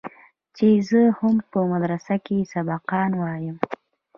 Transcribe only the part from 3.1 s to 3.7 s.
وايم.